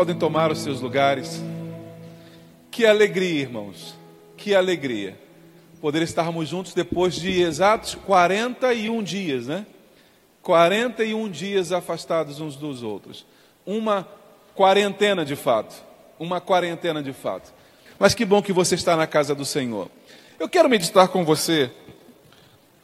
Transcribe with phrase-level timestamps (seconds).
[0.00, 1.42] Podem tomar os seus lugares.
[2.70, 3.94] Que alegria, irmãos.
[4.34, 5.20] Que alegria.
[5.78, 9.66] Poder estarmos juntos depois de exatos 41 dias, né?
[10.40, 13.26] 41 dias afastados uns dos outros.
[13.66, 14.08] Uma
[14.54, 15.84] quarentena de fato.
[16.18, 17.52] Uma quarentena de fato.
[17.98, 19.90] Mas que bom que você está na casa do Senhor.
[20.38, 21.70] Eu quero meditar com você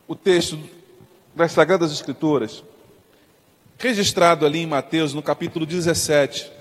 [0.07, 0.59] o texto
[1.35, 2.63] das Sagradas Escrituras,
[3.79, 6.56] registrado ali em Mateus, no capítulo 17.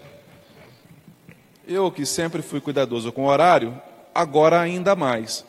[1.67, 3.79] Eu, que sempre fui cuidadoso com o horário,
[4.13, 5.45] agora ainda mais.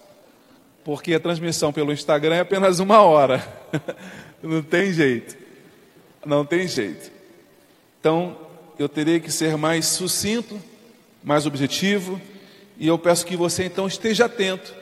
[0.84, 3.46] Porque a transmissão pelo Instagram é apenas uma hora.
[4.42, 5.36] Não tem jeito.
[6.24, 7.10] Não tem jeito.
[8.00, 8.36] Então,
[8.78, 10.60] eu terei que ser mais sucinto,
[11.22, 12.20] mais objetivo,
[12.78, 14.74] e eu peço que você então esteja atento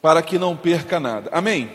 [0.00, 1.30] para que não perca nada.
[1.32, 1.70] Amém?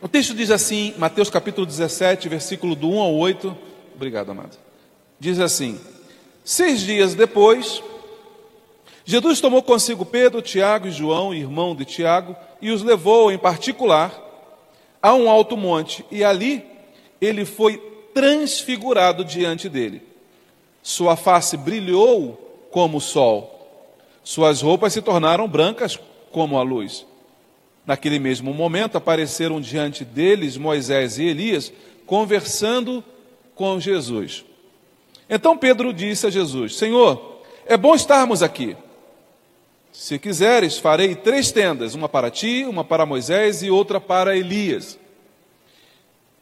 [0.00, 3.56] O texto diz assim, Mateus capítulo 17, versículo do 1 ao 8.
[3.94, 4.56] Obrigado, amado.
[5.18, 5.78] Diz assim:
[6.50, 7.80] Seis dias depois,
[9.04, 14.20] Jesus tomou consigo Pedro, Tiago e João, irmão de Tiago, e os levou em particular
[15.00, 16.64] a um alto monte, e ali
[17.20, 17.76] ele foi
[18.12, 20.02] transfigurado diante dele.
[20.82, 23.86] Sua face brilhou como o sol,
[24.24, 25.96] suas roupas se tornaram brancas
[26.32, 27.06] como a luz.
[27.86, 31.72] Naquele mesmo momento apareceram diante deles Moisés e Elias
[32.04, 33.04] conversando
[33.54, 34.49] com Jesus.
[35.30, 38.76] Então Pedro disse a Jesus: Senhor, é bom estarmos aqui.
[39.92, 44.98] Se quiseres, farei três tendas: uma para ti, uma para Moisés e outra para Elias.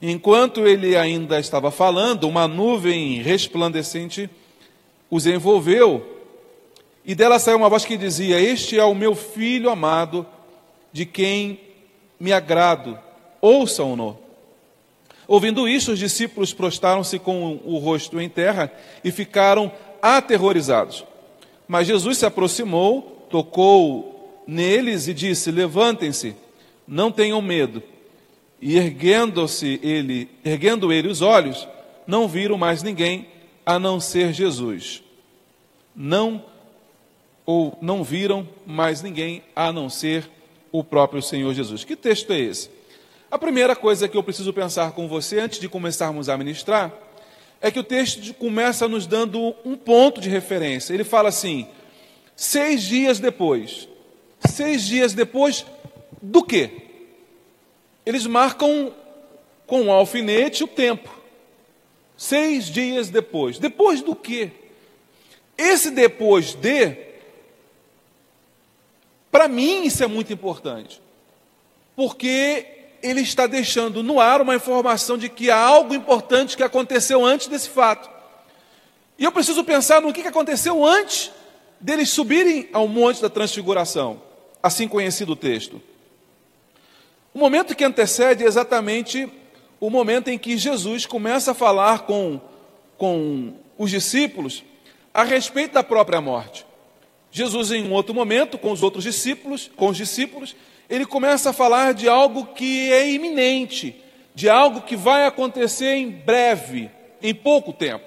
[0.00, 4.30] Enquanto ele ainda estava falando, uma nuvem resplandecente
[5.10, 6.16] os envolveu,
[7.04, 10.26] e dela saiu uma voz que dizia: Este é o meu filho amado
[10.92, 11.60] de quem
[12.18, 12.98] me agrado,
[13.40, 14.27] ouçam-no.
[15.28, 18.72] Ouvindo isso, os discípulos prostaram-se com o rosto em terra
[19.04, 21.04] e ficaram aterrorizados.
[21.68, 26.34] Mas Jesus se aproximou, tocou neles e disse: Levantem-se,
[26.86, 27.82] não tenham medo.
[28.60, 31.68] E erguendo-se ele, erguendo ele os olhos,
[32.06, 33.28] não viram mais ninguém
[33.66, 35.02] a não ser Jesus.
[35.94, 36.42] Não
[37.44, 40.28] ou não viram mais ninguém a não ser
[40.72, 41.84] o próprio Senhor Jesus.
[41.84, 42.77] Que texto é esse?
[43.30, 46.92] A primeira coisa que eu preciso pensar com você antes de começarmos a ministrar
[47.60, 50.94] é que o texto começa nos dando um ponto de referência.
[50.94, 51.68] Ele fala assim:
[52.34, 53.88] seis dias depois.
[54.48, 55.66] Seis dias depois
[56.22, 56.70] do quê?
[58.06, 58.94] Eles marcam
[59.66, 61.10] com um alfinete o tempo.
[62.16, 63.58] Seis dias depois.
[63.58, 64.52] Depois do quê?
[65.56, 67.08] Esse depois de
[69.30, 71.00] para mim, isso é muito importante,
[71.94, 77.24] porque ele está deixando no ar uma informação de que há algo importante que aconteceu
[77.24, 78.10] antes desse fato.
[79.18, 81.30] E eu preciso pensar no que aconteceu antes
[81.80, 84.22] deles subirem ao Monte da Transfiguração,
[84.62, 85.80] assim conhecido o texto.
[87.32, 89.28] O momento que antecede é exatamente
[89.80, 92.40] o momento em que Jesus começa a falar com,
[92.96, 94.64] com os discípulos
[95.14, 96.66] a respeito da própria morte.
[97.30, 100.56] Jesus, em um outro momento, com os outros discípulos, com os discípulos,
[100.88, 104.02] ele começa a falar de algo que é iminente,
[104.34, 106.90] de algo que vai acontecer em breve,
[107.22, 108.04] em pouco tempo.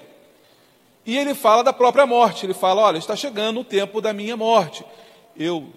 [1.04, 2.46] E ele fala da própria morte.
[2.46, 4.84] Ele fala: Olha, está chegando o tempo da minha morte.
[5.36, 5.68] Eu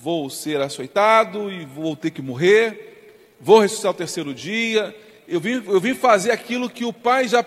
[0.00, 3.36] vou ser açoitado e vou ter que morrer.
[3.40, 4.94] Vou ressuscitar o terceiro dia.
[5.26, 7.44] Eu vim, eu vim fazer aquilo que o Pai já,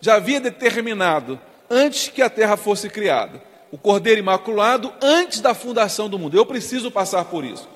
[0.00, 1.40] já havia determinado
[1.70, 6.36] antes que a terra fosse criada o Cordeiro Imaculado antes da fundação do mundo.
[6.36, 7.66] Eu preciso passar por isso.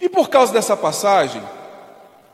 [0.00, 1.42] E por causa dessa passagem,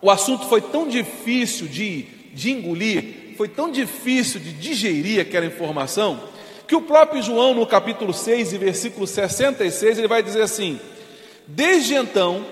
[0.00, 6.20] o assunto foi tão difícil de, de engolir, foi tão difícil de digerir aquela informação,
[6.66, 10.80] que o próprio João, no capítulo 6 e versículo 66, ele vai dizer assim:
[11.46, 12.44] Desde então,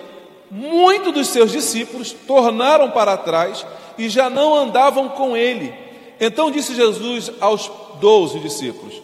[0.50, 3.64] muitos dos seus discípulos tornaram para trás
[3.96, 5.72] e já não andavam com ele
[6.20, 9.00] Então disse Jesus aos doze discípulos: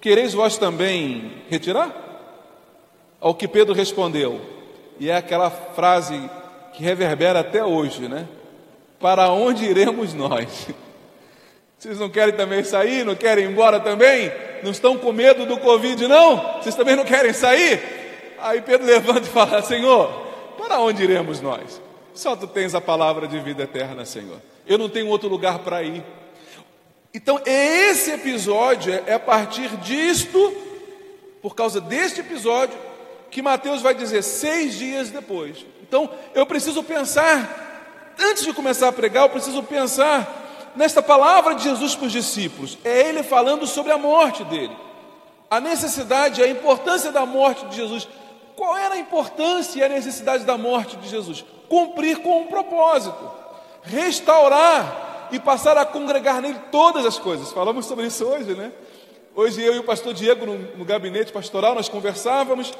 [0.00, 2.04] Quereis vós também retirar?
[3.20, 4.40] Ao que Pedro respondeu,
[4.98, 6.30] e é aquela frase
[6.72, 8.26] que reverbera até hoje, né?
[9.00, 10.68] Para onde iremos nós?
[11.78, 13.04] Vocês não querem também sair?
[13.04, 14.32] Não querem ir embora também?
[14.62, 16.60] Não estão com medo do Covid, não?
[16.60, 17.80] Vocês também não querem sair?
[18.38, 20.10] Aí Pedro levanta e fala: Senhor,
[20.56, 21.80] para onde iremos nós?
[22.14, 24.40] Só tu tens a palavra de vida eterna, Senhor.
[24.66, 26.02] Eu não tenho outro lugar para ir.
[27.12, 30.54] Então, esse episódio é a partir disto,
[31.40, 32.76] por causa deste episódio,
[33.36, 35.66] que Mateus vai dizer seis dias depois.
[35.82, 41.64] Então, eu preciso pensar, antes de começar a pregar, eu preciso pensar nesta palavra de
[41.64, 42.78] Jesus para os discípulos.
[42.82, 44.74] É ele falando sobre a morte dele,
[45.50, 48.08] a necessidade, a importância da morte de Jesus.
[48.56, 51.44] Qual era a importância e a necessidade da morte de Jesus?
[51.68, 53.30] Cumprir com um propósito,
[53.82, 57.52] restaurar e passar a congregar nele todas as coisas.
[57.52, 58.72] Falamos sobre isso hoje, né?
[59.34, 62.72] Hoje eu e o pastor Diego, no, no gabinete pastoral, nós conversávamos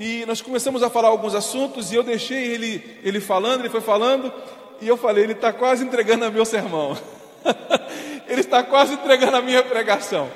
[0.00, 3.80] e nós começamos a falar alguns assuntos e eu deixei ele, ele falando, ele foi
[3.80, 4.32] falando,
[4.80, 6.96] e eu falei, ele está quase entregando a meu sermão.
[8.28, 10.30] ele está quase entregando a minha pregação.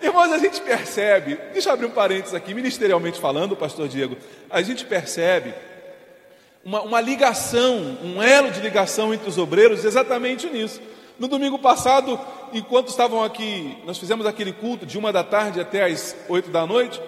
[0.00, 4.16] Irmãos, a gente percebe, deixa eu abrir um parênteses aqui, ministerialmente falando, pastor Diego,
[4.48, 5.52] a gente percebe
[6.64, 10.80] uma, uma ligação, um elo de ligação entre os obreiros exatamente nisso.
[11.18, 12.20] No domingo passado,
[12.52, 16.64] enquanto estavam aqui, nós fizemos aquele culto de uma da tarde até as oito da
[16.64, 17.02] noite,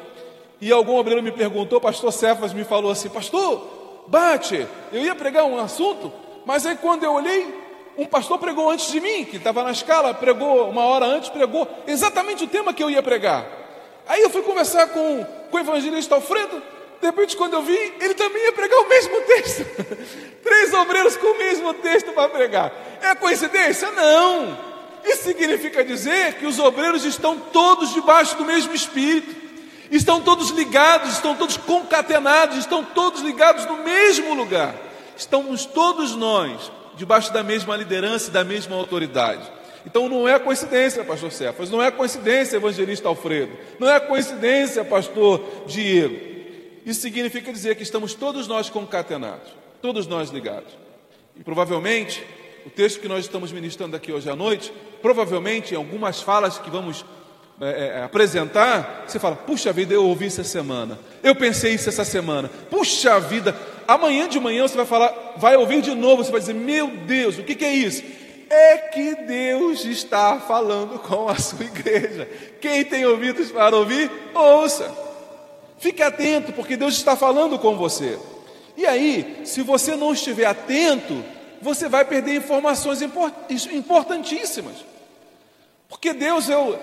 [0.61, 5.45] e algum obreiro me perguntou, pastor Cefas me falou assim, pastor, bate, eu ia pregar
[5.45, 6.13] um assunto,
[6.45, 7.53] mas aí quando eu olhei,
[7.97, 11.69] um pastor pregou antes de mim, que estava na escala, pregou uma hora antes, pregou
[11.87, 13.47] exatamente o tema que eu ia pregar.
[14.07, 16.63] Aí eu fui conversar com, com o evangelista Alfredo,
[17.01, 19.65] de repente, quando eu vi, ele também ia pregar o mesmo texto.
[20.43, 22.73] Três obreiros com o mesmo texto para pregar.
[23.01, 23.91] É coincidência?
[23.91, 24.59] Não.
[25.03, 29.35] Isso significa dizer que os obreiros estão todos debaixo do mesmo espírito.
[29.91, 34.75] Estão todos ligados, estão todos concatenados, estão todos ligados no mesmo lugar.
[35.17, 39.43] Estamos todos nós debaixo da mesma liderança e da mesma autoridade.
[39.85, 45.43] Então não é coincidência, pastor Cefas, não é coincidência, evangelista Alfredo, não é coincidência, pastor
[45.67, 46.31] Diego.
[46.85, 49.51] Isso significa dizer que estamos todos nós concatenados,
[49.83, 50.73] todos nós ligados.
[51.37, 52.25] E provavelmente,
[52.67, 56.71] o texto que nós estamos ministrando aqui hoje à noite, provavelmente em algumas falas que
[56.71, 57.05] vamos
[57.61, 61.89] é, é, apresentar, você fala: puxa vida, eu ouvi isso essa semana, eu pensei isso
[61.91, 63.55] essa semana, puxa vida,
[63.87, 67.39] amanhã de manhã você vai falar, vai ouvir de novo, você vai dizer: meu Deus,
[67.39, 68.03] o que, que é isso?
[68.49, 72.27] É que Deus está falando com a sua igreja.
[72.61, 74.91] Quem tem ouvidos para ouvir, ouça.
[75.79, 78.19] Fique atento, porque Deus está falando com você.
[78.77, 81.23] E aí, se você não estiver atento,
[81.63, 84.77] você vai perder informações importantíssimas.
[85.89, 86.79] Porque Deus, eu,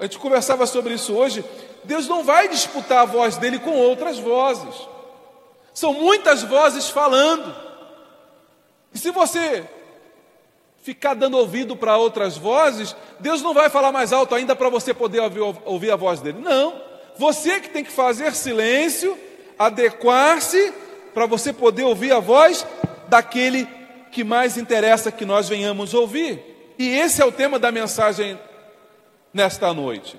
[0.00, 1.44] a gente conversava sobre isso hoje,
[1.84, 4.74] Deus não vai disputar a voz dele com outras vozes.
[5.74, 7.54] São muitas vozes falando.
[8.94, 9.68] E se você
[10.82, 14.94] ficar dando ouvido para outras vozes, Deus não vai falar mais alto ainda para você
[14.94, 16.40] poder ouvir, ouvir, a voz dele.
[16.40, 16.80] Não.
[17.18, 19.18] Você que tem que fazer silêncio,
[19.58, 20.72] adequar-se
[21.12, 22.66] para você poder ouvir a voz
[23.08, 23.68] daquele
[24.10, 26.74] que mais interessa que nós venhamos ouvir.
[26.78, 28.38] E esse é o tema da mensagem
[29.32, 30.18] nesta noite?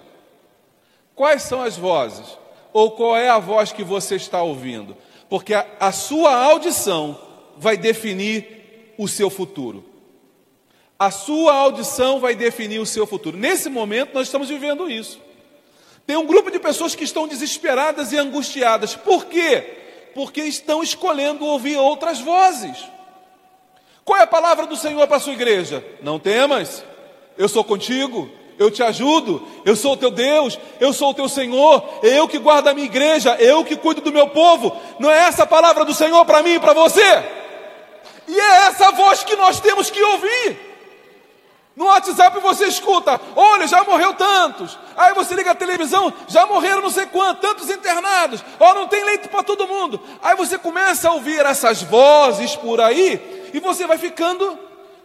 [1.16, 2.38] Quais são as vozes?
[2.74, 4.96] Ou qual é a voz que você está ouvindo?
[5.30, 7.20] Porque a, a sua audição
[7.58, 9.84] vai definir o seu futuro.
[10.98, 13.38] A sua audição vai definir o seu futuro.
[13.38, 15.20] Nesse momento, nós estamos vivendo isso.
[16.06, 18.96] Tem um grupo de pessoas que estão desesperadas e angustiadas.
[18.96, 20.10] Por quê?
[20.14, 22.78] Porque estão escolhendo ouvir outras vozes.
[24.04, 25.84] Qual é a palavra do Senhor para a sua igreja?
[26.02, 26.84] Não temas,
[27.38, 28.30] eu sou contigo,
[28.60, 32.38] eu te ajudo, eu sou o teu Deus, eu sou o teu Senhor, eu que
[32.38, 34.76] guardo a minha igreja, eu que cuido do meu povo.
[35.00, 37.42] Não é essa a palavra do Senhor para mim e para você?
[38.28, 40.72] E é essa voz que nós temos que ouvir.
[41.76, 44.78] No WhatsApp você escuta, olha, já morreu tantos.
[44.96, 48.44] Aí você liga a televisão, já morreram não sei quantos, tantos internados.
[48.60, 50.00] Ó, não tem leito para todo mundo.
[50.22, 54.60] Aí você começa a ouvir essas vozes por aí e você vai ficando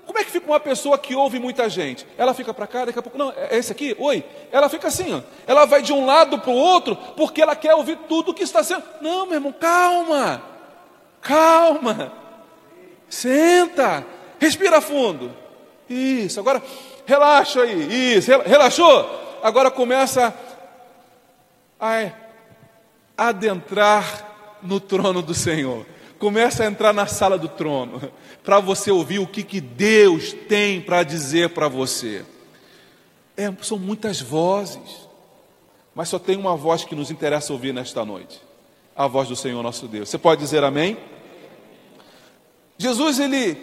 [0.06, 2.06] como é que fica uma pessoa que ouve muita gente?
[2.16, 3.94] Ela fica para cá, daqui a pouco, não, é esse aqui?
[3.98, 4.24] Oi.
[4.52, 5.20] Ela fica assim, ó.
[5.46, 8.44] Ela vai de um lado para o outro porque ela quer ouvir tudo o que
[8.44, 8.84] está sendo.
[9.00, 10.42] Não, meu irmão, calma.
[11.20, 12.12] Calma.
[13.08, 14.06] Senta.
[14.38, 15.34] Respira fundo.
[15.90, 16.38] Isso.
[16.38, 16.62] Agora,
[17.04, 18.16] relaxa aí.
[18.16, 18.30] Isso.
[18.44, 19.38] Relaxou?
[19.42, 20.32] Agora começa
[21.80, 22.10] a
[23.16, 25.84] adentrar no trono do Senhor.
[26.18, 28.10] Começa a entrar na sala do trono
[28.42, 32.24] para você ouvir o que, que Deus tem para dizer para você.
[33.36, 35.08] É, são muitas vozes,
[35.94, 38.40] mas só tem uma voz que nos interessa ouvir nesta noite:
[38.94, 40.08] a voz do Senhor nosso Deus.
[40.08, 40.96] Você pode dizer amém?
[42.78, 43.58] Jesus, ele,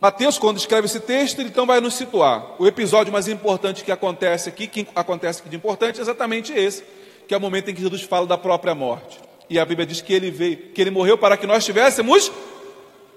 [0.00, 2.56] Mateus, quando escreve esse texto, ele então vai nos situar.
[2.58, 6.84] O episódio mais importante que acontece aqui, que acontece aqui de importante, é exatamente esse,
[7.28, 9.23] que é o momento em que Jesus fala da própria morte.
[9.48, 12.32] E a Bíblia diz que ele veio, que ele morreu para que nós tivéssemos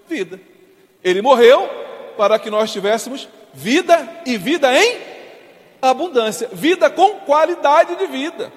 [0.08, 0.40] vida.
[1.04, 1.70] Ele morreu
[2.18, 4.98] para que nós tivéssemos vida e vida em
[5.82, 8.52] abundância, vida com qualidade de vida.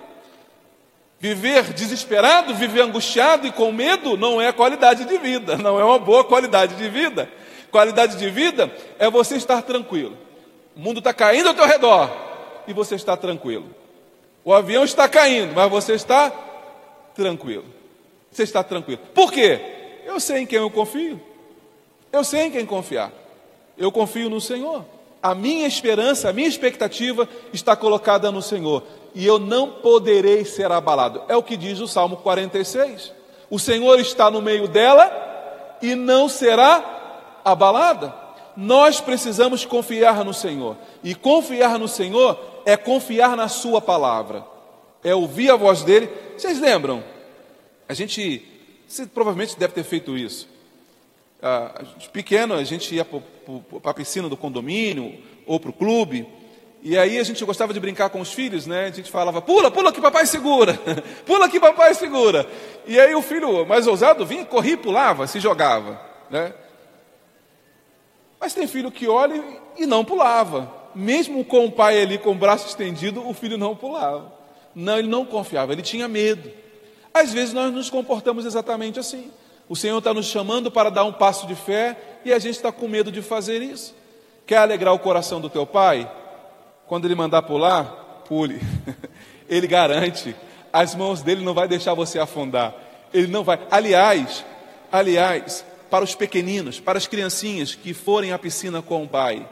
[1.18, 5.98] Viver desesperado, viver angustiado e com medo não é qualidade de vida, não é uma
[5.98, 7.30] boa qualidade de vida.
[7.70, 10.16] Qualidade de vida é você estar tranquilo.
[10.74, 12.10] O mundo está caindo ao teu redor
[12.66, 13.66] e você está tranquilo.
[14.42, 16.32] O avião está caindo, mas você está
[17.14, 17.64] tranquilo.
[18.30, 19.00] Você está tranquilo.
[19.14, 19.60] Por quê?
[20.04, 21.20] Eu sei em quem eu confio.
[22.12, 23.12] Eu sei em quem confiar.
[23.76, 24.84] Eu confio no Senhor.
[25.22, 28.82] A minha esperança, a minha expectativa está colocada no Senhor.
[29.14, 31.22] E eu não poderei ser abalado.
[31.28, 33.12] É o que diz o Salmo 46.
[33.50, 38.14] O Senhor está no meio dela e não será abalada.
[38.56, 40.76] Nós precisamos confiar no Senhor.
[41.02, 44.44] E confiar no Senhor é confiar na Sua palavra.
[45.02, 46.08] É ouvir a voz dele.
[46.36, 47.02] Vocês lembram?
[47.88, 48.46] A gente,
[48.86, 50.48] você provavelmente deve ter feito isso.
[51.42, 53.20] Ah, pequeno, a gente ia para
[53.90, 56.26] a piscina do condomínio ou para o clube,
[56.82, 58.86] e aí a gente gostava de brincar com os filhos, né?
[58.86, 60.78] A gente falava, pula, pula que papai segura,
[61.26, 62.46] pula que papai segura.
[62.86, 66.54] E aí o filho mais ousado vinha, corria, pulava, se jogava, né?
[68.38, 69.42] Mas tem filho que olha
[69.76, 70.80] e não pulava.
[70.94, 74.32] Mesmo com o pai ali com o braço estendido, o filho não pulava.
[74.74, 76.50] Não, ele não confiava, ele tinha medo.
[77.12, 79.30] Às vezes nós nos comportamos exatamente assim.
[79.68, 82.72] O Senhor está nos chamando para dar um passo de fé e a gente está
[82.72, 83.94] com medo de fazer isso.
[84.46, 86.10] Quer alegrar o coração do teu pai?
[86.86, 88.60] Quando ele mandar pular, pule.
[89.48, 90.34] Ele garante.
[90.72, 92.72] As mãos dele não vai deixar você afundar.
[93.12, 93.58] Ele não vai.
[93.68, 94.44] Aliás,
[94.92, 99.44] aliás, para os pequeninos, para as criancinhas que forem à piscina com o pai,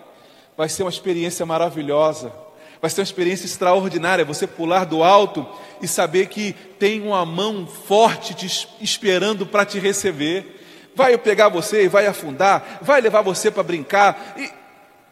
[0.57, 2.33] vai ser uma experiência maravilhosa.
[2.81, 5.47] Vai ser uma experiência extraordinária você pular do alto
[5.83, 10.57] e saber que tem uma mão forte te esperando para te receber.
[10.95, 14.35] Vai pegar você e vai afundar, vai levar você para brincar.
[14.37, 14.51] E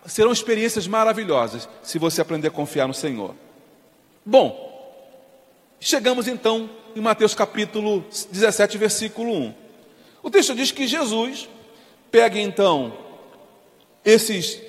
[0.06, 3.34] serão experiências maravilhosas se você aprender a confiar no Senhor.
[4.24, 4.64] Bom,
[5.80, 9.54] chegamos então em Mateus capítulo 17, versículo 1.
[10.22, 11.48] O texto diz que Jesus
[12.10, 12.96] pega então
[14.04, 14.60] esses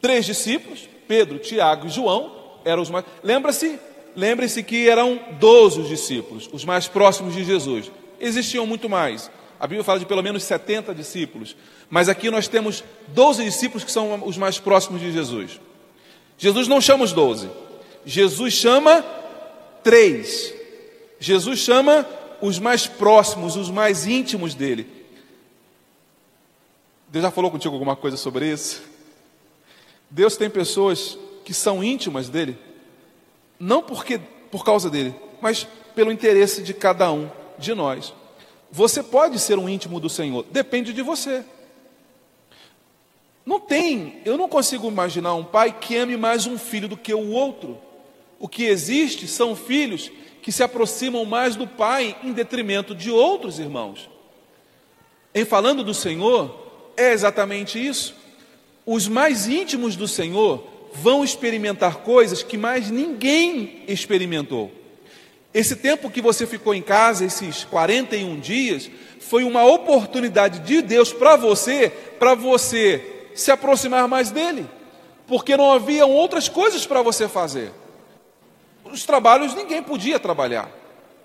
[0.00, 2.32] três discípulos, Pedro, Tiago e João
[2.64, 3.04] eram os mais.
[3.22, 3.78] Lembra-se?
[4.14, 7.90] Lembre-se que eram 12 os discípulos, os mais próximos de Jesus.
[8.20, 9.30] Existiam muito mais.
[9.58, 11.56] A Bíblia fala de pelo menos 70 discípulos.
[11.88, 15.60] Mas aqui nós temos 12 discípulos que são os mais próximos de Jesus.
[16.36, 17.48] Jesus não chama os 12.
[18.04, 19.04] Jesus chama
[19.82, 20.52] três.
[21.18, 22.06] Jesus chama
[22.40, 24.86] os mais próximos, os mais íntimos dele.
[27.08, 28.82] Deus já falou contigo alguma coisa sobre isso?
[30.12, 32.58] Deus tem pessoas que são íntimas dele,
[33.58, 38.12] não porque por causa dele, mas pelo interesse de cada um de nós.
[38.70, 41.42] Você pode ser um íntimo do Senhor, depende de você.
[43.44, 47.14] Não tem, eu não consigo imaginar um pai que ame mais um filho do que
[47.14, 47.78] o outro.
[48.38, 53.58] O que existe são filhos que se aproximam mais do pai em detrimento de outros
[53.58, 54.10] irmãos.
[55.34, 56.54] Em falando do Senhor,
[56.98, 58.21] é exatamente isso
[58.84, 64.70] os mais íntimos do Senhor vão experimentar coisas que mais ninguém experimentou.
[65.54, 71.12] Esse tempo que você ficou em casa, esses 41 dias, foi uma oportunidade de Deus
[71.12, 74.66] para você, para você se aproximar mais dele,
[75.26, 77.70] porque não haviam outras coisas para você fazer.
[78.84, 80.70] Os trabalhos ninguém podia trabalhar,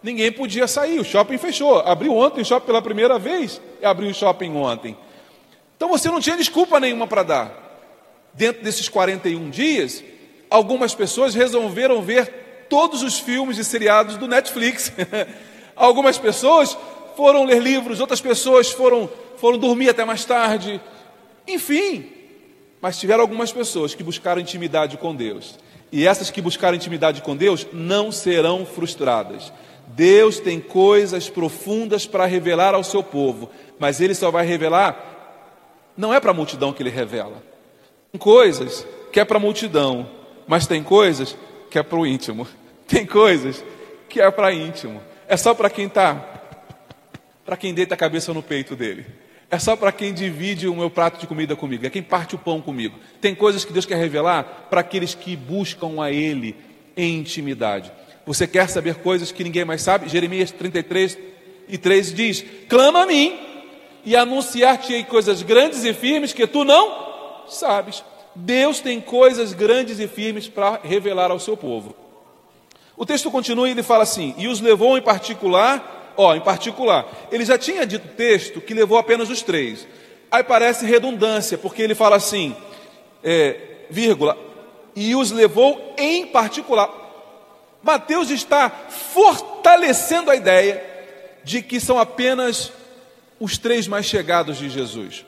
[0.03, 1.79] ninguém podia sair, o shopping fechou.
[1.79, 4.95] Abriu ontem o shopping pela primeira vez, abriu o shopping ontem.
[5.77, 7.67] Então você não tinha desculpa nenhuma para dar.
[8.33, 10.03] Dentro desses 41 dias,
[10.49, 14.91] algumas pessoas resolveram ver todos os filmes e seriados do Netflix.
[15.75, 16.75] algumas pessoas
[17.15, 20.81] foram ler livros, outras pessoas foram, foram dormir até mais tarde.
[21.47, 22.11] Enfim,
[22.81, 25.59] mas tiveram algumas pessoas que buscaram intimidade com Deus.
[25.91, 29.53] E essas que buscaram intimidade com Deus não serão frustradas.
[29.87, 35.16] Deus tem coisas profundas para revelar ao seu povo, mas Ele só vai revelar
[35.97, 37.43] não é para a multidão que ele revela.
[38.11, 40.07] Tem coisas que é para a multidão,
[40.47, 41.35] mas tem coisas
[41.69, 42.47] que é para o íntimo.
[42.87, 43.61] Tem coisas
[44.07, 45.01] que é para íntimo.
[45.27, 46.15] É só para quem está,
[47.45, 49.05] para quem deita a cabeça no peito dele.
[49.51, 52.37] É só para quem divide o meu prato de comida comigo, é quem parte o
[52.37, 52.97] pão comigo.
[53.19, 56.55] Tem coisas que Deus quer revelar para aqueles que buscam a Ele
[56.95, 57.91] em intimidade.
[58.25, 60.09] Você quer saber coisas que ninguém mais sabe?
[60.09, 61.17] Jeremias 33
[61.67, 63.37] e 3 diz: Clama a mim
[64.07, 68.01] e anunciar-te coisas grandes e firmes que tu não sabes.
[68.33, 71.93] Deus tem coisas grandes e firmes para revelar ao seu povo.
[72.95, 77.05] O texto continua e ele fala assim: E os levou em particular, ó, em particular.
[77.29, 79.85] Ele já tinha dito texto que levou apenas os três.
[80.31, 82.55] Aí parece redundância, porque ele fala assim,
[83.21, 83.59] é,
[83.89, 84.37] vírgula,
[84.95, 86.89] e os levou em particular.
[87.83, 90.81] Mateus está fortalecendo a ideia
[91.43, 92.71] de que são apenas
[93.39, 95.25] os três mais chegados de Jesus.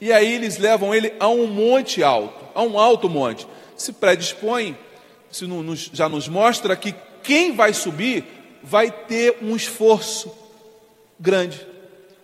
[0.00, 3.46] E aí eles levam ele a um monte alto, a um alto monte.
[3.76, 4.76] Se predispõe,
[5.30, 8.24] se nos, já nos mostra que quem vai subir
[8.62, 10.32] vai ter um esforço
[11.18, 11.66] grande.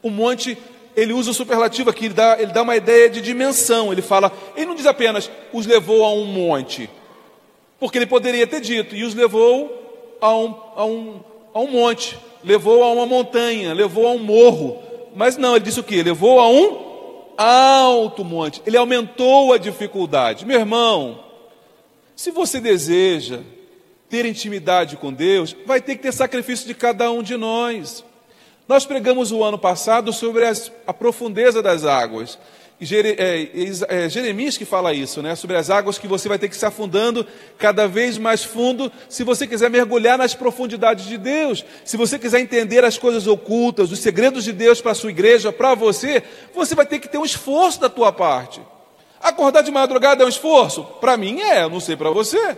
[0.03, 0.57] O monte,
[0.97, 3.93] ele usa o superlativo aqui, ele dá, ele dá uma ideia de dimensão.
[3.93, 6.89] Ele fala, ele não diz apenas os levou a um monte,
[7.81, 11.21] porque ele poderia ter dito, e os levou a um, a um,
[11.53, 14.83] a um monte, levou a uma montanha, levou a um morro.
[15.15, 16.03] Mas não, ele disse o que?
[16.03, 16.95] Levou a um
[17.37, 18.63] alto monte.
[18.67, 20.45] Ele aumentou a dificuldade.
[20.45, 21.25] Meu irmão,
[22.17, 23.41] se você deseja
[24.09, 28.05] ter intimidade com Deus, vai ter que ter sacrifício de cada um de nós.
[28.69, 32.39] Nós pregamos o ano passado sobre as, a profundeza das águas.
[32.81, 33.49] É,
[33.89, 35.37] é, Jeremias que fala isso, né?
[35.37, 37.25] Sobre as águas que você vai ter que se afundando
[37.57, 42.41] cada vez mais fundo, se você quiser mergulhar nas profundidades de Deus, se você quiser
[42.41, 46.75] entender as coisas ocultas, os segredos de Deus para a sua igreja, para você, você
[46.75, 48.61] vai ter que ter um esforço da tua parte.
[49.21, 50.85] Acordar de madrugada é um esforço?
[51.01, 52.57] Para mim é, não sei para você.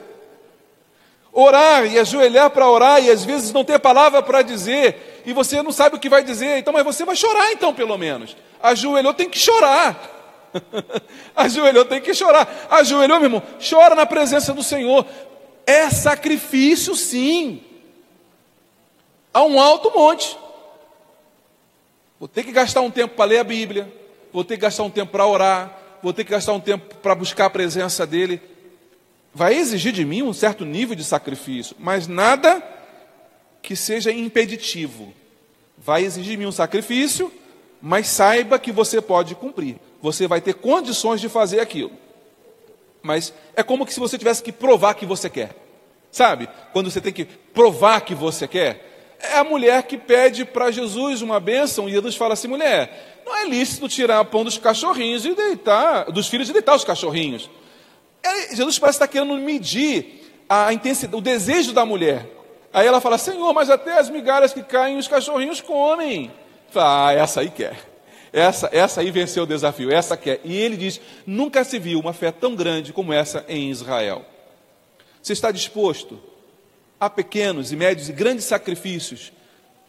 [1.31, 5.61] Orar e ajoelhar para orar e às vezes não ter palavra para dizer e você
[5.61, 8.37] não sabe o que vai dizer, então, mas você vai chorar então, pelo menos.
[8.63, 10.15] Ajoelhou, tem que chorar.
[11.35, 12.49] Ajoelhou, tem que chorar.
[12.71, 15.05] Ajoelhou, meu irmão, chora na presença do Senhor.
[15.67, 17.61] É sacrifício, sim.
[19.35, 20.39] A um alto monte.
[22.21, 23.93] Vou ter que gastar um tempo para ler a Bíblia,
[24.33, 27.17] vou ter que gastar um tempo para orar, vou ter que gastar um tempo para
[27.17, 28.41] buscar a presença dele.
[29.35, 32.63] Vai exigir de mim um certo nível de sacrifício, mas nada
[33.61, 35.13] que seja impeditivo.
[35.87, 37.33] Vai exigir de mim um sacrifício,
[37.81, 39.77] mas saiba que você pode cumprir.
[40.03, 41.93] Você vai ter condições de fazer aquilo.
[43.01, 45.55] Mas é como se você tivesse que provar que você quer.
[46.11, 46.49] Sabe?
[46.73, 49.15] Quando você tem que provar que você quer.
[49.21, 53.37] É a mulher que pede para Jesus uma bênção e Jesus fala assim: mulher, não
[53.37, 57.49] é lícito tirar pão dos cachorrinhos e deitar, dos filhos e deitar os cachorrinhos.
[58.25, 62.36] É, Jesus parece estar querendo medir a intensidade, o desejo da mulher.
[62.77, 66.31] Aí ela fala: Senhor, mas até as migalhas que caem os cachorrinhos comem.
[66.69, 67.75] Fala, ah, essa aí quer.
[68.31, 70.43] Essa, essa aí venceu o desafio, essa quer.
[70.45, 74.27] E ele diz: nunca se viu uma fé tão grande como essa em Israel.
[75.23, 76.21] Você está disposto
[77.01, 79.33] a pequenos e médios e grandes sacrifícios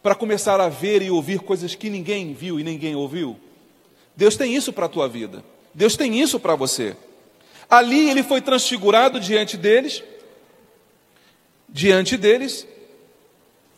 [0.01, 3.37] para começar a ver e ouvir coisas que ninguém viu e ninguém ouviu?
[4.15, 5.43] Deus tem isso para a tua vida.
[5.73, 6.95] Deus tem isso para você.
[7.69, 10.01] Ali ele foi transfigurado diante deles,
[11.67, 12.65] diante deles,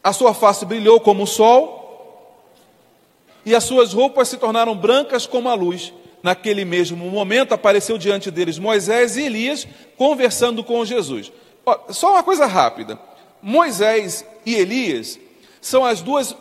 [0.04, 1.80] a sua face brilhou como o sol,
[3.46, 5.94] e as suas roupas se tornaram brancas como a luz.
[6.22, 9.66] Naquele mesmo momento apareceu diante deles Moisés e Elias
[9.98, 11.32] conversando com Jesus.
[11.90, 13.00] Só uma coisa rápida:
[13.42, 15.18] Moisés e Elias
[15.62, 16.36] são as duas,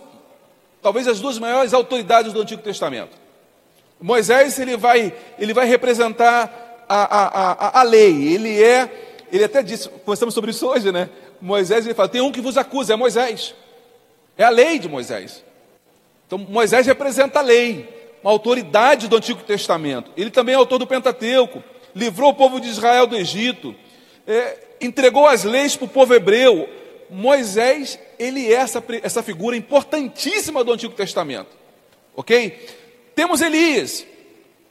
[0.82, 3.16] talvez as duas maiores autoridades do Antigo Testamento.
[4.00, 8.34] Moisés ele vai, ele vai representar a, a, a, a lei.
[8.34, 11.08] Ele é, ele até disse, conversamos sobre isso hoje, né?
[11.40, 13.54] Moisés ele fala: tem um que vos acusa, é Moisés.
[14.36, 15.44] É a lei de Moisés.
[16.26, 17.88] Então, Moisés representa a lei,
[18.22, 20.10] uma autoridade do Antigo Testamento.
[20.16, 23.74] Ele também é autor do Pentateuco, livrou o povo de Israel do Egito,
[24.26, 26.68] é, entregou as leis para o povo hebreu.
[27.10, 31.56] Moisés, ele é essa, essa figura importantíssima do Antigo Testamento.
[32.14, 32.68] Ok?
[33.14, 34.06] Temos Elias,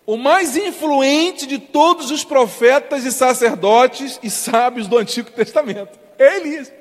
[0.06, 6.07] o mais influente de todos os profetas e sacerdotes e sábios do Antigo Testamento.
[6.18, 6.72] É Elias.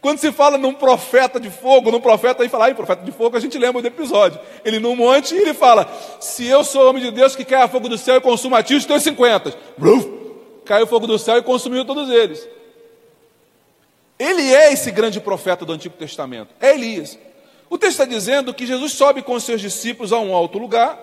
[0.00, 3.36] Quando se fala num profeta de fogo, num profeta, aí fala, aí, profeta de fogo,
[3.36, 4.40] a gente lembra do episódio.
[4.64, 5.88] Ele num monte, ele fala:
[6.20, 8.62] Se eu sou homem de Deus que quer a fogo do céu e consuma a
[8.64, 9.54] ti os teus cinquenta.
[10.64, 12.48] Caiu o fogo do céu e consumiu todos eles.
[14.18, 17.18] Ele é esse grande profeta do Antigo Testamento, é Elias.
[17.70, 20.98] O texto está dizendo que Jesus sobe com seus discípulos a um alto lugar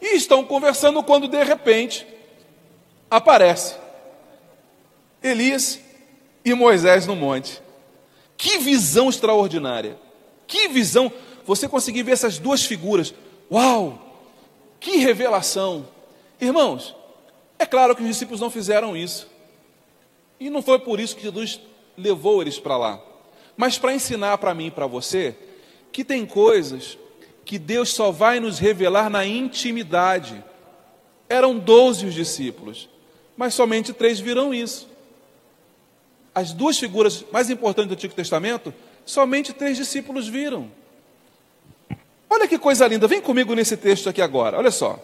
[0.00, 2.06] e estão conversando quando de repente
[3.10, 3.74] aparece
[5.22, 5.80] Elias
[6.44, 7.62] e Moisés no monte.
[8.36, 9.98] Que visão extraordinária!
[10.46, 11.10] Que visão!
[11.44, 13.14] Você conseguir ver essas duas figuras.
[13.50, 14.22] Uau!
[14.78, 15.86] Que revelação!
[16.40, 16.94] Irmãos,
[17.58, 19.28] é claro que os discípulos não fizeram isso.
[20.38, 21.60] E não foi por isso que Jesus
[21.96, 23.00] levou eles para lá.
[23.56, 25.36] Mas para ensinar para mim e para você
[25.92, 26.98] que tem coisas
[27.44, 30.42] que Deus só vai nos revelar na intimidade.
[31.28, 32.88] Eram doze os discípulos,
[33.36, 34.88] mas somente três viram isso.
[36.34, 40.70] As duas figuras mais importantes do Antigo Testamento, somente três discípulos viram.
[42.28, 44.98] Olha que coisa linda, vem comigo nesse texto aqui agora, olha só.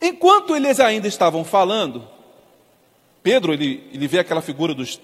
[0.00, 2.06] Enquanto eles ainda estavam falando,
[3.22, 5.00] Pedro, ele, ele vê aquela figura dos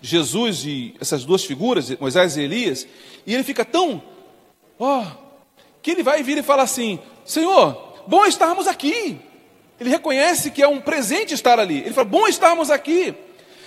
[0.00, 2.86] Jesus e essas duas figuras, Moisés e Elias,
[3.26, 4.02] e ele fica tão,
[4.78, 5.06] ó, oh,
[5.80, 9.20] que ele vai vir e fala assim: Senhor, bom estarmos aqui.
[9.78, 11.78] Ele reconhece que é um presente estar ali.
[11.78, 13.14] Ele fala: bom estarmos aqui.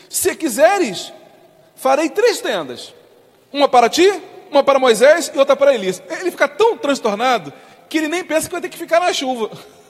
[0.09, 1.11] Se quiseres,
[1.75, 2.93] farei três tendas:
[3.51, 4.09] uma para ti,
[4.51, 6.01] uma para Moisés e outra para Elias.
[6.09, 7.53] Ele fica tão transtornado
[7.89, 9.51] que ele nem pensa que vai ter que ficar na chuva.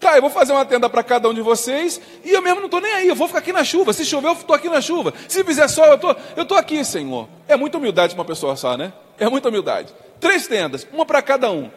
[0.00, 2.66] Tá, eu vou fazer uma tenda para cada um de vocês e eu mesmo não
[2.66, 3.90] estou nem aí, eu vou ficar aqui na chuva.
[3.94, 5.14] Se chover, eu estou aqui na chuva.
[5.26, 7.26] Se fizer sol, eu tô, estou aqui, Senhor.
[7.48, 8.92] É muita humildade para uma pessoa só, né?
[9.18, 9.94] É muita humildade.
[10.20, 11.70] Três tendas, uma para cada um.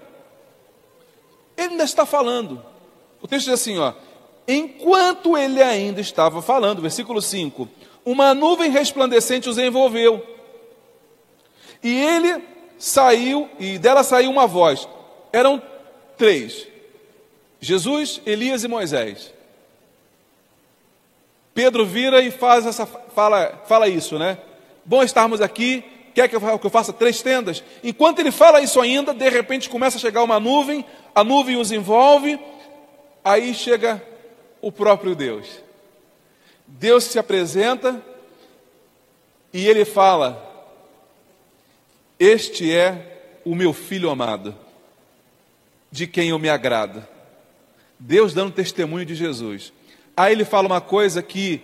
[1.56, 2.62] Ele ainda está falando.
[3.22, 3.94] O texto diz assim, ó.
[4.48, 7.68] Enquanto ele ainda estava falando, versículo 5:
[8.06, 10.26] Uma nuvem resplandecente os envolveu.
[11.84, 12.44] E ele
[12.78, 14.88] saiu, e dela saiu uma voz.
[15.34, 15.62] Eram
[16.18, 16.66] três.
[17.60, 19.34] Jesus, Elias e Moisés.
[21.54, 24.38] Pedro vira e faz essa fala, fala isso, né?
[24.86, 25.84] Bom estarmos aqui.
[26.14, 27.64] Quer que eu, faça três tendas?
[27.84, 31.72] Enquanto ele fala isso ainda, de repente começa a chegar uma nuvem, a nuvem os
[31.72, 32.40] envolve,
[33.24, 34.02] aí chega
[34.62, 35.48] o próprio Deus.
[36.66, 38.02] Deus se apresenta
[39.54, 40.44] e ele fala:
[42.20, 44.54] Este é o meu filho amado,
[45.92, 47.06] de quem eu me agrado.
[48.00, 49.74] Deus dando testemunho de Jesus.
[50.16, 51.62] Aí ele fala uma coisa que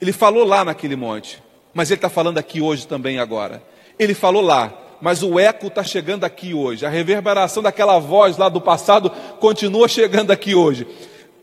[0.00, 1.42] ele falou lá naquele monte,
[1.74, 3.62] mas ele está falando aqui hoje também agora.
[3.98, 6.84] Ele falou lá, mas o eco está chegando aqui hoje.
[6.84, 10.86] A reverberação daquela voz lá do passado continua chegando aqui hoje.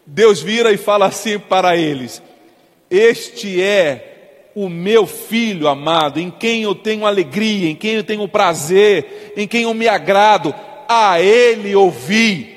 [0.06, 2.22] Deus vira e fala assim para eles:
[2.89, 8.28] Este é o meu filho amado, em quem eu tenho alegria, em quem eu tenho
[8.28, 10.54] prazer, em quem eu me agrado.
[10.88, 12.54] A ele ouvi.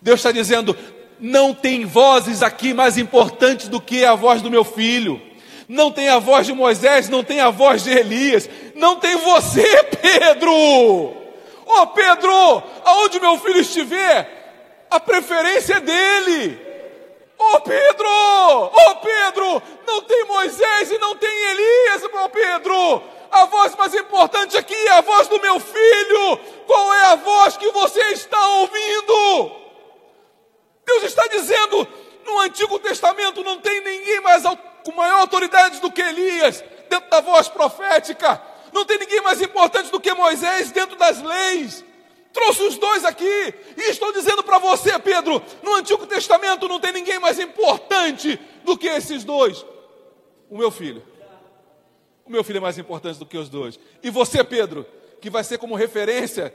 [0.00, 0.76] Deus está dizendo:
[1.20, 5.22] não tem vozes aqui mais importantes do que a voz do meu filho.
[5.68, 9.64] Não tem a voz de Moisés, não tem a voz de Elias, não tem você,
[10.02, 10.52] Pedro.
[10.52, 11.14] Ô
[11.64, 14.41] oh, Pedro, aonde meu filho estiver,
[14.92, 16.72] a preferência é dele.
[17.38, 23.02] Ô oh, Pedro, ô oh, Pedro, não tem Moisés e não tem Elias, meu Pedro.
[23.30, 26.36] A voz mais importante aqui é a voz do meu filho.
[26.66, 29.52] Qual é a voz que você está ouvindo?
[30.84, 31.88] Deus está dizendo:
[32.26, 34.44] no Antigo Testamento não tem ninguém mais
[34.84, 38.40] com maior autoridade do que Elias, dentro da voz profética.
[38.72, 41.84] Não tem ninguém mais importante do que Moisés dentro das leis.
[42.32, 46.92] Trouxe os dois aqui e estou dizendo para você, Pedro: no Antigo Testamento não tem
[46.92, 49.64] ninguém mais importante do que esses dois.
[50.48, 51.02] O meu filho.
[52.24, 53.78] O meu filho é mais importante do que os dois.
[54.02, 54.86] E você, Pedro,
[55.20, 56.54] que vai ser como referência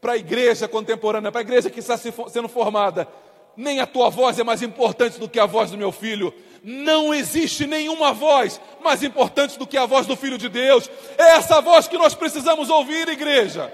[0.00, 3.08] para a igreja contemporânea, para a igreja que está sendo formada
[3.56, 6.34] nem a tua voz é mais importante do que a voz do meu filho.
[6.62, 10.90] Não existe nenhuma voz mais importante do que a voz do Filho de Deus.
[11.18, 13.72] É essa voz que nós precisamos ouvir, igreja.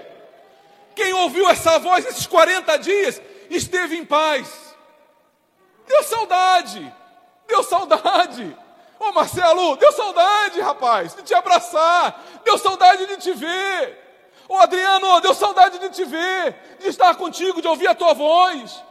[1.01, 4.75] Quem ouviu essa voz esses 40 dias esteve em paz.
[5.87, 6.93] Deu saudade.
[7.47, 8.57] Deu saudade.
[8.99, 12.23] Ô Marcelo, deu saudade, rapaz, de te abraçar.
[12.45, 13.97] Deu saudade de te ver.
[14.47, 18.83] Ô Adriano, deu saudade de te ver, de estar contigo, de ouvir a tua voz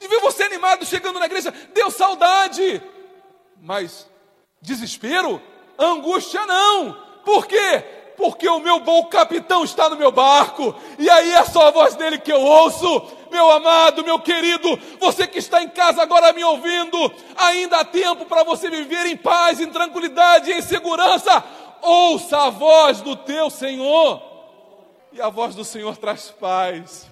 [0.00, 2.82] de ver você animado chegando na igreja, deu saudade.
[3.60, 4.08] Mas
[4.62, 5.40] desespero,
[5.78, 6.94] angústia não.
[7.22, 7.84] Por quê?
[8.20, 11.94] Porque o meu bom capitão está no meu barco, e aí é só a voz
[11.94, 13.02] dele que eu ouço.
[13.30, 18.26] Meu amado, meu querido, você que está em casa agora me ouvindo, ainda há tempo
[18.26, 21.42] para você viver em paz, em tranquilidade, em segurança.
[21.80, 24.22] Ouça a voz do teu Senhor,
[25.14, 27.08] e a voz do Senhor traz paz.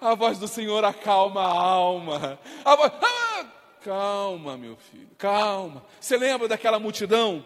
[0.00, 2.40] A voz do Senhor acalma a alma.
[2.64, 3.44] A voz, ah,
[3.84, 5.84] calma, meu filho, calma.
[6.00, 7.44] Você lembra daquela multidão?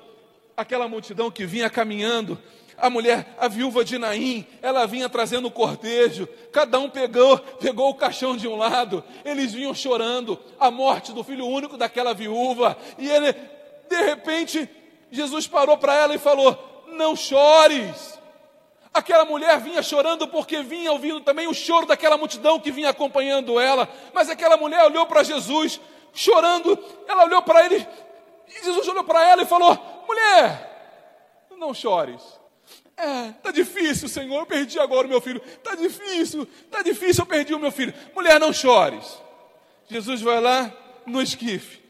[0.57, 2.41] Aquela multidão que vinha caminhando.
[2.77, 6.29] A mulher, a viúva de Naim, ela vinha trazendo o cortejo.
[6.53, 9.03] Cada um pegou, pegou o caixão de um lado.
[9.25, 12.77] Eles vinham chorando a morte do filho único daquela viúva.
[12.99, 13.33] E ele,
[13.89, 14.69] de repente,
[15.11, 18.19] Jesus parou para ela e falou: Não chores.
[18.93, 23.59] Aquela mulher vinha chorando porque vinha ouvindo também o choro daquela multidão que vinha acompanhando
[23.59, 23.89] ela.
[24.13, 25.81] Mas aquela mulher olhou para Jesus,
[26.13, 27.87] chorando, ela olhou para ele,
[28.47, 30.75] e Jesus olhou para ela e falou: Mulher,
[31.57, 32.23] não chores.
[32.97, 35.41] É, tá difícil, Senhor, eu perdi agora o meu filho.
[35.63, 37.93] Tá difícil, tá difícil, eu perdi o meu filho.
[38.15, 39.21] Mulher, não chores.
[39.89, 40.73] Jesus vai lá
[41.07, 41.81] no esquife,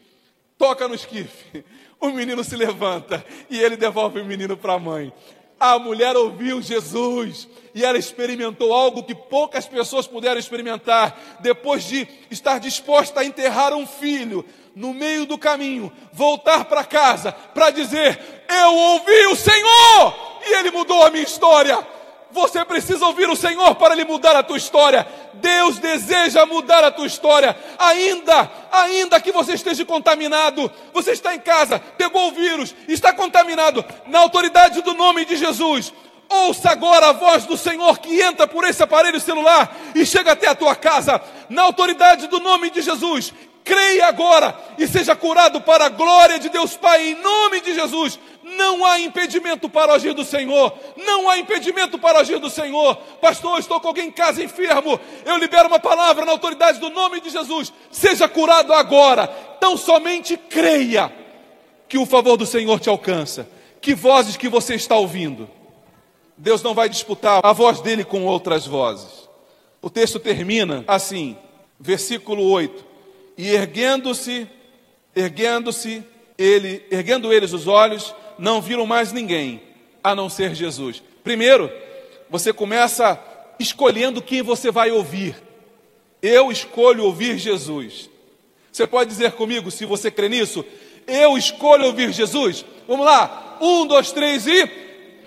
[0.57, 1.63] toca no esquife.
[1.99, 5.13] O menino se levanta e ele devolve o menino para a mãe.
[5.59, 11.37] A mulher ouviu Jesus e ela experimentou algo que poucas pessoas puderam experimentar.
[11.39, 17.31] Depois de estar disposta a enterrar um filho no meio do caminho, voltar para casa
[17.31, 21.85] para dizer: Eu ouvi o Senhor e Ele mudou a minha história.
[22.31, 25.07] Você precisa ouvir o Senhor para Ele mudar a tua história.
[25.35, 27.57] Deus deseja mudar a tua história.
[27.79, 33.83] Ainda, ainda que você esteja contaminado, você está em casa, pegou o vírus, está contaminado,
[34.07, 35.93] na autoridade do nome de Jesus.
[36.27, 40.47] Ouça agora a voz do Senhor que entra por esse aparelho celular e chega até
[40.47, 43.33] a tua casa, na autoridade do nome de Jesus.
[43.65, 48.19] Creia agora e seja curado para a glória de Deus Pai, em nome de Jesus.
[48.43, 50.71] Não há impedimento para o agir do Senhor.
[50.95, 52.95] Não há impedimento para o agir do Senhor.
[53.19, 54.99] Pastor, estou com alguém em casa enfermo.
[55.25, 57.73] Eu libero uma palavra na autoridade do nome de Jesus.
[57.89, 59.25] Seja curado agora.
[59.59, 61.11] Tão somente creia
[61.89, 63.49] que o favor do Senhor te alcança.
[63.81, 65.49] Que vozes que você está ouvindo.
[66.37, 69.27] Deus não vai disputar a voz dele com outras vozes.
[69.81, 71.35] O texto termina assim,
[71.79, 72.93] versículo 8
[73.37, 74.47] e erguendo-se,
[75.15, 76.03] erguendo-se,
[76.37, 79.61] ele, erguendo eles os olhos, não viram mais ninguém
[80.03, 81.01] a não ser Jesus.
[81.23, 81.71] Primeiro,
[82.29, 83.19] você começa
[83.59, 85.35] escolhendo quem você vai ouvir.
[86.21, 88.09] Eu escolho ouvir Jesus.
[88.71, 90.65] Você pode dizer comigo, se você crê nisso,
[91.07, 92.65] eu escolho ouvir Jesus.
[92.87, 94.69] Vamos lá, um, dois, três e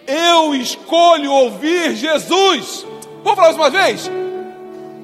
[0.06, 2.86] eu escolho ouvir Jesus.
[3.22, 4.10] Vamos falar mais uma vez?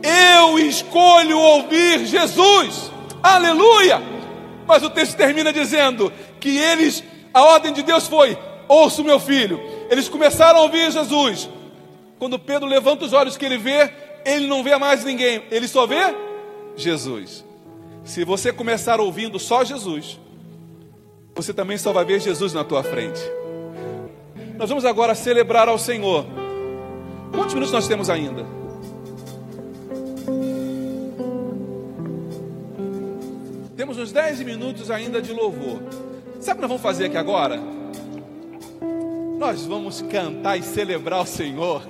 [0.02, 2.90] Eu escolho ouvir Jesus.
[3.24, 4.02] Aleluia!
[4.66, 8.36] Mas o texto termina dizendo que eles, a ordem de Deus foi:
[8.68, 9.58] ouça o meu filho.
[9.90, 11.48] Eles começaram a ouvir Jesus.
[12.18, 13.90] Quando Pedro levanta os olhos que ele vê,
[14.26, 16.14] ele não vê mais ninguém, ele só vê
[16.76, 17.42] Jesus.
[18.04, 20.20] Se você começar ouvindo só Jesus,
[21.34, 23.20] você também só vai ver Jesus na tua frente.
[24.56, 26.26] Nós vamos agora celebrar ao Senhor.
[27.34, 28.63] Quantos minutos nós temos ainda?
[34.04, 35.80] Uns 10 minutos ainda de louvor.
[36.38, 37.58] Sabe o que nós vamos fazer aqui agora?
[39.38, 41.82] Nós vamos cantar e celebrar o Senhor.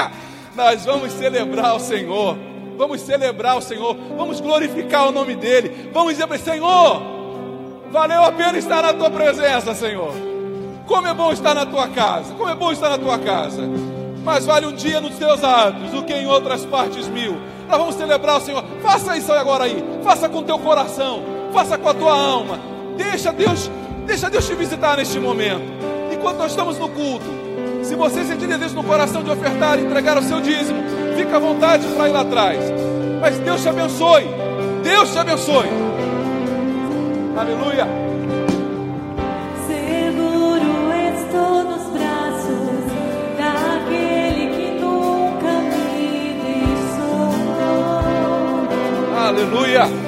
[0.56, 2.38] nós vamos celebrar o Senhor.
[2.78, 3.94] Vamos celebrar o Senhor.
[4.16, 5.90] Vamos glorificar o nome dEle.
[5.92, 7.02] Vamos dizer para ele: Senhor,
[7.90, 10.14] valeu a pena estar na tua presença, Senhor.
[10.86, 12.32] Como é bom estar na tua casa.
[12.32, 13.62] Como é bom estar na tua casa.
[14.24, 17.36] Mas vale um dia nos teus atos do que em outras partes mil.
[17.68, 18.64] Nós vamos celebrar o Senhor.
[18.82, 19.84] Faça isso agora aí.
[20.02, 21.37] Faça com teu coração.
[21.52, 22.58] Faça com a tua alma.
[22.96, 23.70] Deixa Deus,
[24.06, 25.62] deixa Deus te visitar neste momento.
[26.12, 27.26] Enquanto nós estamos no culto,
[27.82, 30.82] se você sentir desejo no coração de ofertar e entregar o seu dízimo,
[31.16, 32.58] fica à vontade para ir lá atrás.
[33.20, 34.26] Mas Deus te abençoe.
[34.82, 35.68] Deus te abençoe.
[37.36, 38.08] Aleluia.
[49.28, 50.07] Aleluia.